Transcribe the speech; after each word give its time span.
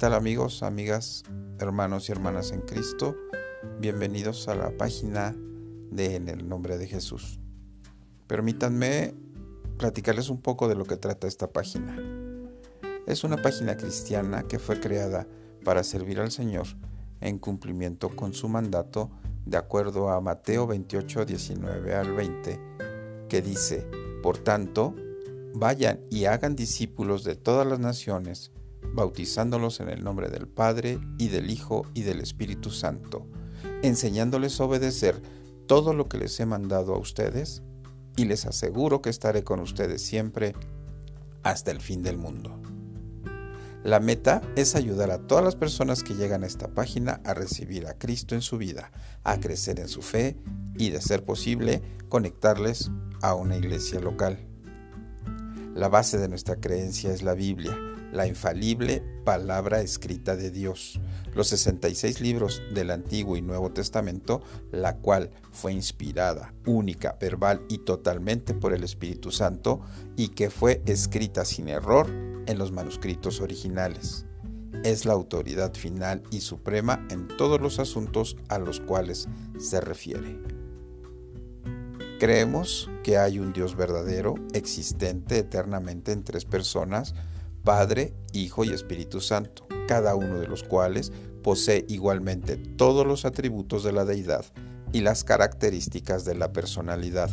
tal 0.00 0.14
amigos, 0.14 0.62
amigas, 0.62 1.24
hermanos 1.58 2.08
y 2.08 2.12
hermanas 2.12 2.52
en 2.52 2.62
Cristo? 2.62 3.14
Bienvenidos 3.80 4.48
a 4.48 4.54
la 4.54 4.70
página 4.70 5.36
de 5.90 6.16
En 6.16 6.30
el 6.30 6.48
nombre 6.48 6.78
de 6.78 6.86
Jesús. 6.86 7.38
Permítanme 8.26 9.12
platicarles 9.76 10.30
un 10.30 10.40
poco 10.40 10.68
de 10.68 10.74
lo 10.74 10.86
que 10.86 10.96
trata 10.96 11.26
esta 11.26 11.52
página. 11.52 11.98
Es 13.06 13.24
una 13.24 13.42
página 13.42 13.76
cristiana 13.76 14.44
que 14.44 14.58
fue 14.58 14.80
creada 14.80 15.26
para 15.66 15.84
servir 15.84 16.18
al 16.18 16.30
Señor 16.30 16.66
en 17.20 17.38
cumplimiento 17.38 18.08
con 18.08 18.32
su 18.32 18.48
mandato 18.48 19.10
de 19.44 19.58
acuerdo 19.58 20.08
a 20.08 20.22
Mateo 20.22 20.66
28, 20.66 21.26
19 21.26 21.94
al 21.94 22.14
20, 22.14 22.58
que 23.28 23.42
dice, 23.42 23.86
Por 24.22 24.38
tanto, 24.38 24.94
vayan 25.52 26.00
y 26.08 26.24
hagan 26.24 26.56
discípulos 26.56 27.22
de 27.22 27.36
todas 27.36 27.66
las 27.66 27.80
naciones, 27.80 28.50
bautizándolos 28.94 29.80
en 29.80 29.88
el 29.88 30.02
nombre 30.02 30.28
del 30.28 30.48
Padre 30.48 30.98
y 31.18 31.28
del 31.28 31.50
Hijo 31.50 31.86
y 31.94 32.02
del 32.02 32.20
Espíritu 32.20 32.70
Santo, 32.70 33.26
enseñándoles 33.82 34.60
a 34.60 34.64
obedecer 34.64 35.20
todo 35.66 35.94
lo 35.94 36.08
que 36.08 36.18
les 36.18 36.38
he 36.40 36.46
mandado 36.46 36.94
a 36.94 36.98
ustedes, 36.98 37.62
y 38.16 38.24
les 38.24 38.44
aseguro 38.44 39.00
que 39.00 39.10
estaré 39.10 39.44
con 39.44 39.60
ustedes 39.60 40.02
siempre 40.02 40.54
hasta 41.42 41.70
el 41.70 41.80
fin 41.80 42.02
del 42.02 42.18
mundo. 42.18 42.60
La 43.82 43.98
meta 43.98 44.42
es 44.56 44.74
ayudar 44.74 45.10
a 45.10 45.26
todas 45.26 45.42
las 45.42 45.56
personas 45.56 46.02
que 46.02 46.14
llegan 46.14 46.44
a 46.44 46.46
esta 46.46 46.68
página 46.68 47.22
a 47.24 47.32
recibir 47.32 47.86
a 47.86 47.96
Cristo 47.96 48.34
en 48.34 48.42
su 48.42 48.58
vida, 48.58 48.92
a 49.24 49.40
crecer 49.40 49.80
en 49.80 49.88
su 49.88 50.02
fe 50.02 50.36
y, 50.76 50.90
de 50.90 51.00
ser 51.00 51.24
posible, 51.24 51.80
conectarles 52.10 52.90
a 53.22 53.34
una 53.34 53.56
iglesia 53.56 54.00
local. 54.00 54.49
La 55.74 55.88
base 55.88 56.18
de 56.18 56.28
nuestra 56.28 56.56
creencia 56.56 57.12
es 57.12 57.22
la 57.22 57.34
Biblia, 57.34 57.78
la 58.12 58.26
infalible 58.26 59.02
palabra 59.24 59.80
escrita 59.80 60.34
de 60.34 60.50
Dios, 60.50 61.00
los 61.34 61.46
66 61.48 62.20
libros 62.20 62.60
del 62.74 62.90
Antiguo 62.90 63.36
y 63.36 63.42
Nuevo 63.42 63.70
Testamento, 63.70 64.42
la 64.72 64.96
cual 64.96 65.30
fue 65.52 65.72
inspirada, 65.72 66.52
única, 66.66 67.16
verbal 67.20 67.62
y 67.68 67.78
totalmente 67.78 68.52
por 68.52 68.74
el 68.74 68.82
Espíritu 68.82 69.30
Santo 69.30 69.80
y 70.16 70.28
que 70.28 70.50
fue 70.50 70.82
escrita 70.86 71.44
sin 71.44 71.68
error 71.68 72.08
en 72.46 72.58
los 72.58 72.72
manuscritos 72.72 73.40
originales. 73.40 74.26
Es 74.82 75.04
la 75.04 75.12
autoridad 75.12 75.74
final 75.74 76.22
y 76.30 76.40
suprema 76.40 77.06
en 77.10 77.28
todos 77.28 77.60
los 77.60 77.78
asuntos 77.78 78.36
a 78.48 78.58
los 78.58 78.80
cuales 78.80 79.28
se 79.58 79.80
refiere. 79.80 80.59
Creemos 82.20 82.90
que 83.02 83.16
hay 83.16 83.38
un 83.38 83.54
Dios 83.54 83.76
verdadero, 83.76 84.34
existente 84.52 85.38
eternamente 85.38 86.12
en 86.12 86.22
tres 86.22 86.44
personas, 86.44 87.14
Padre, 87.64 88.12
Hijo 88.34 88.62
y 88.62 88.74
Espíritu 88.74 89.22
Santo, 89.22 89.66
cada 89.88 90.14
uno 90.14 90.38
de 90.38 90.46
los 90.46 90.62
cuales 90.62 91.12
posee 91.42 91.86
igualmente 91.88 92.58
todos 92.58 93.06
los 93.06 93.24
atributos 93.24 93.84
de 93.84 93.92
la 93.92 94.04
deidad 94.04 94.44
y 94.92 95.00
las 95.00 95.24
características 95.24 96.26
de 96.26 96.34
la 96.34 96.52
personalidad. 96.52 97.30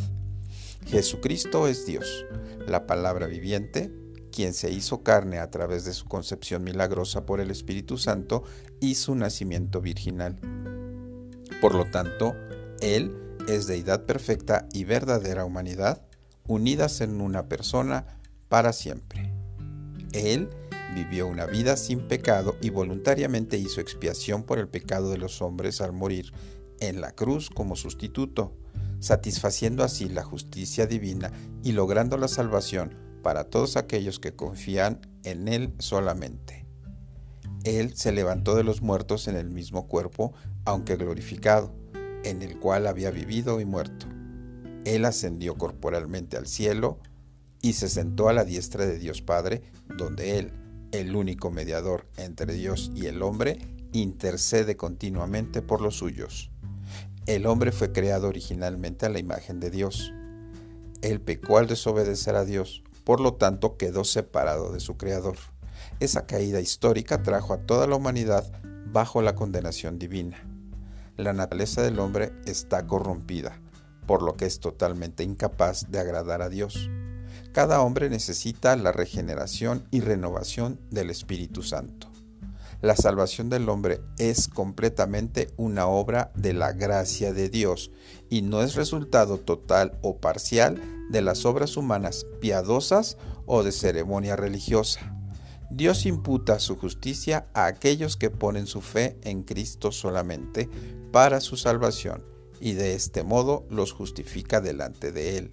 Jesucristo 0.86 1.68
es 1.68 1.84
Dios, 1.84 2.24
la 2.66 2.86
palabra 2.86 3.26
viviente, 3.26 3.92
quien 4.32 4.54
se 4.54 4.70
hizo 4.70 5.02
carne 5.02 5.38
a 5.38 5.50
través 5.50 5.84
de 5.84 5.92
su 5.92 6.06
concepción 6.06 6.64
milagrosa 6.64 7.26
por 7.26 7.40
el 7.40 7.50
Espíritu 7.50 7.98
Santo 7.98 8.42
y 8.80 8.94
su 8.94 9.14
nacimiento 9.14 9.82
virginal. 9.82 10.38
Por 11.60 11.74
lo 11.74 11.90
tanto, 11.90 12.34
Él 12.80 13.27
es 13.48 13.66
deidad 13.66 14.04
perfecta 14.04 14.68
y 14.72 14.84
verdadera 14.84 15.44
humanidad, 15.44 16.02
unidas 16.46 17.00
en 17.00 17.20
una 17.20 17.48
persona 17.48 18.20
para 18.48 18.72
siempre. 18.72 19.32
Él 20.12 20.50
vivió 20.94 21.26
una 21.26 21.46
vida 21.46 21.76
sin 21.76 22.00
pecado 22.08 22.56
y 22.60 22.70
voluntariamente 22.70 23.56
hizo 23.58 23.80
expiación 23.80 24.42
por 24.42 24.58
el 24.58 24.68
pecado 24.68 25.10
de 25.10 25.18
los 25.18 25.42
hombres 25.42 25.80
al 25.80 25.92
morir 25.92 26.32
en 26.80 27.00
la 27.00 27.12
cruz 27.12 27.50
como 27.50 27.74
sustituto, 27.74 28.52
satisfaciendo 29.00 29.82
así 29.82 30.08
la 30.08 30.24
justicia 30.24 30.86
divina 30.86 31.32
y 31.62 31.72
logrando 31.72 32.16
la 32.18 32.28
salvación 32.28 32.94
para 33.22 33.44
todos 33.44 33.76
aquellos 33.76 34.18
que 34.18 34.34
confían 34.34 35.00
en 35.24 35.48
Él 35.48 35.74
solamente. 35.78 36.66
Él 37.64 37.96
se 37.96 38.12
levantó 38.12 38.54
de 38.54 38.64
los 38.64 38.82
muertos 38.82 39.26
en 39.28 39.36
el 39.36 39.50
mismo 39.50 39.88
cuerpo, 39.88 40.32
aunque 40.64 40.96
glorificado, 40.96 41.74
en 42.24 42.42
el 42.42 42.58
cual 42.58 42.86
había 42.86 43.10
vivido 43.10 43.60
y 43.60 43.64
muerto. 43.64 44.06
Él 44.84 45.04
ascendió 45.04 45.56
corporalmente 45.56 46.36
al 46.36 46.46
cielo, 46.46 46.98
y 47.60 47.72
se 47.74 47.88
sentó 47.88 48.28
a 48.28 48.32
la 48.32 48.44
diestra 48.44 48.86
de 48.86 48.98
Dios 48.98 49.22
Padre, 49.22 49.62
donde 49.96 50.38
Él, 50.38 50.52
el 50.92 51.16
único 51.16 51.50
mediador 51.50 52.06
entre 52.16 52.54
Dios 52.54 52.90
y 52.94 53.06
el 53.06 53.22
hombre, 53.22 53.58
intercede 53.92 54.76
continuamente 54.76 55.62
por 55.62 55.80
los 55.80 55.96
suyos. 55.96 56.50
El 57.26 57.46
hombre 57.46 57.72
fue 57.72 57.92
creado 57.92 58.28
originalmente 58.28 59.06
a 59.06 59.10
la 59.10 59.18
imagen 59.18 59.60
de 59.60 59.70
Dios. 59.70 60.12
Él 61.02 61.20
pecó 61.20 61.58
al 61.58 61.66
desobedecer 61.66 62.36
a 62.36 62.44
Dios, 62.44 62.82
por 63.04 63.20
lo 63.20 63.34
tanto 63.34 63.76
quedó 63.76 64.04
separado 64.04 64.72
de 64.72 64.80
su 64.80 64.96
Creador. 64.96 65.36
Esa 66.00 66.26
caída 66.26 66.60
histórica 66.60 67.22
trajo 67.22 67.52
a 67.52 67.58
toda 67.58 67.86
la 67.86 67.96
humanidad 67.96 68.50
bajo 68.92 69.20
la 69.20 69.34
condenación 69.34 69.98
divina. 69.98 70.42
La 71.18 71.32
naturaleza 71.32 71.82
del 71.82 71.98
hombre 71.98 72.30
está 72.46 72.86
corrompida, 72.86 73.60
por 74.06 74.22
lo 74.22 74.36
que 74.36 74.46
es 74.46 74.60
totalmente 74.60 75.24
incapaz 75.24 75.90
de 75.90 75.98
agradar 75.98 76.42
a 76.42 76.48
Dios. 76.48 76.88
Cada 77.52 77.82
hombre 77.82 78.08
necesita 78.08 78.76
la 78.76 78.92
regeneración 78.92 79.84
y 79.90 80.00
renovación 80.00 80.78
del 80.90 81.10
Espíritu 81.10 81.64
Santo. 81.64 82.08
La 82.82 82.94
salvación 82.94 83.50
del 83.50 83.68
hombre 83.68 84.00
es 84.18 84.46
completamente 84.46 85.50
una 85.56 85.88
obra 85.88 86.30
de 86.36 86.52
la 86.52 86.70
gracia 86.72 87.32
de 87.32 87.48
Dios 87.48 87.90
y 88.30 88.42
no 88.42 88.62
es 88.62 88.76
resultado 88.76 89.38
total 89.38 89.98
o 90.02 90.18
parcial 90.18 90.80
de 91.10 91.20
las 91.20 91.44
obras 91.44 91.76
humanas 91.76 92.26
piadosas 92.40 93.16
o 93.44 93.64
de 93.64 93.72
ceremonia 93.72 94.36
religiosa. 94.36 95.17
Dios 95.70 96.06
imputa 96.06 96.58
su 96.60 96.76
justicia 96.76 97.48
a 97.52 97.66
aquellos 97.66 98.16
que 98.16 98.30
ponen 98.30 98.66
su 98.66 98.80
fe 98.80 99.18
en 99.22 99.42
Cristo 99.42 99.92
solamente 99.92 100.68
para 101.12 101.40
su 101.40 101.56
salvación 101.56 102.24
y 102.60 102.72
de 102.72 102.94
este 102.94 103.22
modo 103.22 103.66
los 103.70 103.92
justifica 103.92 104.60
delante 104.60 105.12
de 105.12 105.36
Él. 105.38 105.50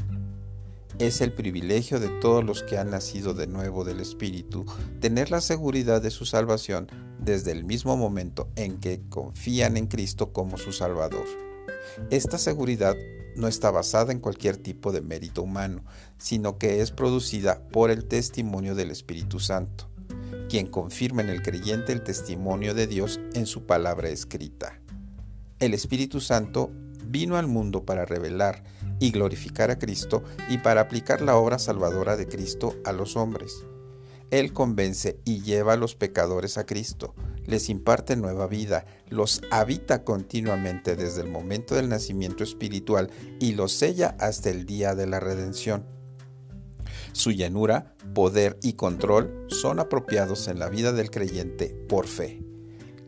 Es 0.99 1.19
el 1.19 1.33
privilegio 1.33 1.99
de 1.99 2.07
todos 2.07 2.45
los 2.45 2.63
que 2.63 2.77
han 2.77 2.91
nacido 2.91 3.33
de 3.33 3.47
nuevo 3.47 3.83
del 3.83 3.99
Espíritu 3.99 4.65
tener 5.01 5.31
la 5.31 5.41
seguridad 5.41 6.01
de 6.01 6.11
su 6.11 6.25
salvación 6.25 6.87
desde 7.19 7.51
el 7.51 7.65
mismo 7.65 7.97
momento 7.97 8.49
en 8.55 8.79
que 8.79 9.01
confían 9.09 9.75
en 9.75 9.87
Cristo 9.87 10.31
como 10.31 10.57
su 10.57 10.71
Salvador. 10.71 11.25
Esta 12.09 12.37
seguridad 12.37 12.95
no 13.35 13.49
está 13.49 13.69
basada 13.69 14.13
en 14.13 14.19
cualquier 14.19 14.55
tipo 14.55 14.93
de 14.93 15.01
mérito 15.01 15.43
humano, 15.43 15.83
sino 16.17 16.57
que 16.57 16.81
es 16.81 16.91
producida 16.91 17.61
por 17.73 17.91
el 17.91 18.05
testimonio 18.05 18.75
del 18.75 18.91
Espíritu 18.91 19.41
Santo, 19.41 19.89
quien 20.49 20.67
confirma 20.67 21.21
en 21.21 21.29
el 21.29 21.41
creyente 21.41 21.91
el 21.93 22.03
testimonio 22.03 22.73
de 22.73 22.87
Dios 22.87 23.19
en 23.33 23.45
su 23.45 23.65
palabra 23.65 24.09
escrita. 24.09 24.79
El 25.59 25.73
Espíritu 25.73 26.19
Santo 26.21 26.71
vino 27.07 27.37
al 27.37 27.47
mundo 27.47 27.85
para 27.85 28.05
revelar 28.05 28.63
y 28.99 29.11
glorificar 29.11 29.71
a 29.71 29.79
Cristo 29.79 30.23
y 30.49 30.57
para 30.57 30.81
aplicar 30.81 31.21
la 31.21 31.37
obra 31.37 31.59
salvadora 31.59 32.17
de 32.17 32.27
Cristo 32.27 32.75
a 32.83 32.91
los 32.91 33.15
hombres. 33.15 33.65
Él 34.31 34.53
convence 34.53 35.19
y 35.23 35.41
lleva 35.41 35.73
a 35.73 35.77
los 35.77 35.95
pecadores 35.95 36.57
a 36.57 36.65
Cristo, 36.65 37.13
les 37.45 37.69
imparte 37.69 38.15
nueva 38.15 38.47
vida, 38.47 38.85
los 39.07 39.41
habita 39.51 40.03
continuamente 40.03 40.95
desde 40.95 41.21
el 41.21 41.29
momento 41.29 41.75
del 41.75 41.89
nacimiento 41.89 42.43
espiritual 42.43 43.11
y 43.39 43.53
los 43.53 43.71
sella 43.71 44.15
hasta 44.19 44.49
el 44.49 44.65
día 44.65 44.95
de 44.95 45.07
la 45.07 45.19
redención. 45.19 45.94
Su 47.15 47.31
llenura, 47.31 47.95
poder 48.13 48.59
y 48.61 48.73
control 48.73 49.47
son 49.47 49.79
apropiados 49.79 50.49
en 50.49 50.59
la 50.59 50.67
vida 50.67 50.91
del 50.91 51.09
creyente 51.09 51.69
por 51.87 52.07
fe. 52.07 52.43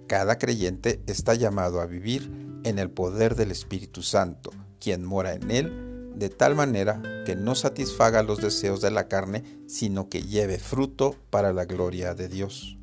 Cada 0.07 0.37
creyente 0.37 1.01
está 1.07 1.35
llamado 1.35 1.81
a 1.81 1.87
vivir 1.87 2.31
en 2.63 2.79
el 2.79 2.89
poder 2.89 3.35
del 3.35 3.51
Espíritu 3.51 4.03
Santo, 4.03 4.51
quien 4.79 5.03
mora 5.03 5.33
en 5.33 5.51
él, 5.51 6.13
de 6.15 6.29
tal 6.29 6.55
manera 6.55 7.01
que 7.25 7.35
no 7.35 7.53
satisfaga 7.53 8.23
los 8.23 8.39
deseos 8.39 8.79
de 8.79 8.91
la 8.91 9.09
carne, 9.09 9.43
sino 9.67 10.07
que 10.07 10.21
lleve 10.21 10.57
fruto 10.57 11.17
para 11.29 11.51
la 11.51 11.65
gloria 11.65 12.15
de 12.15 12.29
Dios. 12.29 12.77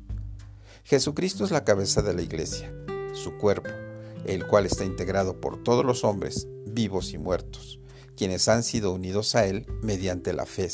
Jesucristo 0.83 1.43
es 1.43 1.49
la 1.49 1.63
cabeza 1.63 2.03
de 2.03 2.13
la 2.13 2.21
iglesia, 2.21 2.71
su 3.13 3.35
cuerpo, 3.39 3.71
el 4.27 4.45
cual 4.45 4.67
está 4.67 4.85
integrado 4.85 5.41
por 5.41 5.63
todos 5.63 5.83
los 5.83 6.03
hombres, 6.03 6.47
vivos 6.67 7.13
y 7.13 7.17
muertos, 7.17 7.79
quienes 8.15 8.47
han 8.47 8.61
sido 8.61 8.93
unidos 8.93 9.33
a 9.33 9.47
Él 9.47 9.65
mediante 9.81 10.31
la 10.31 10.45
fe. 10.45 10.69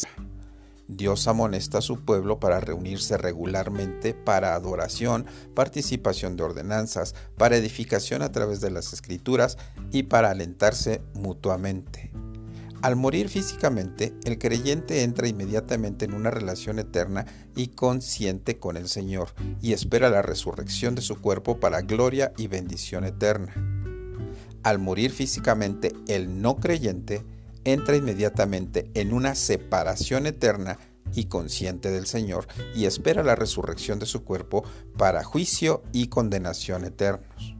Dios 0.92 1.26
amonesta 1.28 1.78
a 1.78 1.82
su 1.82 2.02
pueblo 2.02 2.40
para 2.40 2.60
reunirse 2.60 3.18
regularmente 3.18 4.14
para 4.14 4.56
adoración, 4.56 5.26
participación 5.56 6.36
de 6.36 6.44
ordenanzas, 6.44 7.16
para 7.38 7.56
edificación 7.56 8.22
a 8.22 8.32
través 8.34 8.60
de 8.60 8.72
las 8.72 8.92
escrituras 8.92 9.58
y 9.92 10.04
para 10.04 10.32
alentarse 10.32 11.02
mutuamente. 11.14 12.12
Al 12.82 12.98
morir 12.98 13.30
físicamente, 13.30 14.14
el 14.26 14.38
creyente 14.38 15.04
entra 15.04 15.30
inmediatamente 15.30 16.04
en 16.04 16.14
una 16.14 16.30
relación 16.30 16.78
eterna 16.78 17.26
y 17.56 17.68
consciente 17.68 18.58
con 18.58 18.76
el 18.76 18.90
Señor 18.90 19.30
y 19.62 19.72
espera 19.74 20.10
la 20.10 20.22
resurrección 20.22 20.96
de 20.96 21.02
su 21.02 21.22
cuerpo 21.22 21.60
para 21.60 21.82
gloria 21.82 22.34
y 22.38 22.48
bendición 22.48 23.06
eterna. 23.06 23.54
Al 24.64 24.80
morir 24.80 25.12
físicamente, 25.12 25.94
el 26.08 26.42
no 26.42 26.58
creyente 26.58 27.24
entra 27.64 27.96
inmediatamente 27.96 28.90
en 28.94 29.14
una 29.14 29.36
separación 29.36 30.26
eterna 30.26 30.80
y 31.14 31.26
consciente 31.26 31.92
del 31.92 32.06
Señor 32.06 32.48
y 32.74 32.86
espera 32.86 33.24
la 33.24 33.36
resurrección 33.36 34.00
de 34.00 34.06
su 34.06 34.24
cuerpo 34.24 34.64
para 34.98 35.24
juicio 35.24 35.84
y 35.92 36.08
condenación 36.08 36.86
eternos. 36.86 37.56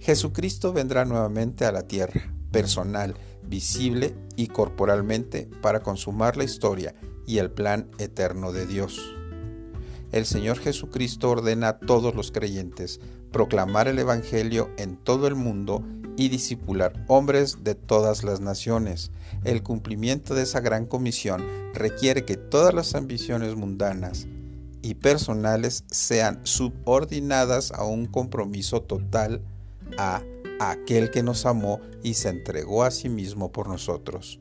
Jesucristo 0.00 0.72
vendrá 0.72 1.04
nuevamente 1.04 1.64
a 1.64 1.72
la 1.72 1.86
tierra, 1.86 2.32
personal, 2.52 3.14
visible 3.42 4.14
y 4.36 4.48
corporalmente 4.48 5.48
para 5.62 5.80
consumar 5.80 6.36
la 6.36 6.44
historia 6.44 6.94
y 7.26 7.38
el 7.38 7.50
plan 7.50 7.90
eterno 7.98 8.52
de 8.52 8.66
Dios. 8.66 9.14
El 10.12 10.24
Señor 10.24 10.58
Jesucristo 10.58 11.30
ordena 11.30 11.68
a 11.68 11.78
todos 11.78 12.14
los 12.14 12.32
creyentes 12.32 13.00
proclamar 13.30 13.88
el 13.88 13.98
Evangelio 13.98 14.70
en 14.78 14.96
todo 14.96 15.26
el 15.26 15.34
mundo 15.34 15.84
y 16.16 16.28
discipular 16.28 17.04
hombres 17.06 17.62
de 17.62 17.74
todas 17.74 18.24
las 18.24 18.40
naciones. 18.40 19.12
El 19.44 19.62
cumplimiento 19.62 20.34
de 20.34 20.42
esa 20.42 20.60
gran 20.60 20.86
comisión 20.86 21.46
requiere 21.74 22.24
que 22.24 22.36
todas 22.36 22.74
las 22.74 22.94
ambiciones 22.94 23.54
mundanas 23.54 24.26
y 24.82 24.94
personales 24.94 25.84
sean 25.90 26.40
subordinadas 26.42 27.72
a 27.72 27.84
un 27.84 28.06
compromiso 28.06 28.82
total 28.82 29.42
a 29.96 30.22
aquel 30.60 31.10
que 31.10 31.22
nos 31.22 31.46
amó 31.46 31.80
y 32.02 32.14
se 32.14 32.30
entregó 32.30 32.82
a 32.82 32.90
sí 32.90 33.08
mismo 33.08 33.52
por 33.52 33.68
nosotros. 33.68 34.40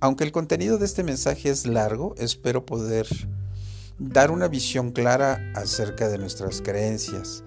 Aunque 0.00 0.24
el 0.24 0.32
contenido 0.32 0.78
de 0.78 0.84
este 0.84 1.02
mensaje 1.02 1.50
es 1.50 1.66
largo, 1.66 2.14
espero 2.18 2.64
poder 2.66 3.06
dar 3.98 4.30
una 4.30 4.46
visión 4.46 4.92
clara 4.92 5.52
acerca 5.54 6.08
de 6.08 6.18
nuestras 6.18 6.60
creencias. 6.60 7.42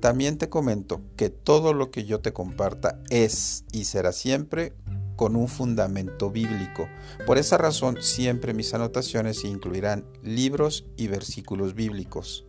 También 0.00 0.38
te 0.38 0.48
comento 0.48 1.02
que 1.16 1.28
todo 1.28 1.74
lo 1.74 1.90
que 1.90 2.04
yo 2.04 2.20
te 2.20 2.32
comparta 2.32 2.98
es 3.10 3.64
y 3.70 3.84
será 3.84 4.12
siempre 4.12 4.72
con 5.14 5.36
un 5.36 5.48
fundamento 5.48 6.30
bíblico. 6.30 6.88
Por 7.26 7.36
esa 7.36 7.58
razón, 7.58 7.98
siempre 8.00 8.54
mis 8.54 8.72
anotaciones 8.72 9.44
incluirán 9.44 10.06
libros 10.22 10.86
y 10.96 11.08
versículos 11.08 11.74
bíblicos. 11.74 12.46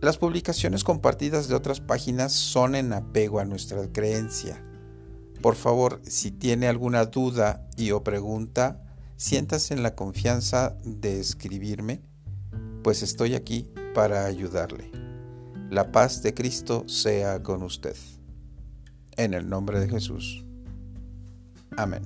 Las 0.00 0.18
publicaciones 0.18 0.82
compartidas 0.82 1.46
de 1.46 1.54
otras 1.54 1.80
páginas 1.80 2.32
son 2.32 2.74
en 2.74 2.92
apego 2.92 3.38
a 3.38 3.44
nuestra 3.44 3.86
creencia. 3.92 4.60
Por 5.40 5.54
favor, 5.54 6.00
si 6.02 6.32
tiene 6.32 6.66
alguna 6.66 7.04
duda 7.04 7.68
y 7.76 7.92
o 7.92 8.02
pregunta, 8.02 8.82
siéntase 9.16 9.74
en 9.74 9.84
la 9.84 9.94
confianza 9.94 10.76
de 10.82 11.20
escribirme, 11.20 12.02
pues 12.82 13.02
estoy 13.02 13.34
aquí 13.34 13.68
para 13.94 14.24
ayudarle. 14.24 14.99
La 15.70 15.92
paz 15.92 16.20
de 16.24 16.34
Cristo 16.34 16.88
sea 16.88 17.44
con 17.44 17.62
usted. 17.62 17.94
En 19.16 19.34
el 19.34 19.48
nombre 19.48 19.78
de 19.78 19.88
Jesús. 19.88 20.44
Amén. 21.76 22.02